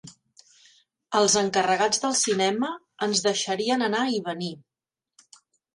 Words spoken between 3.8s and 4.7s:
anar i venir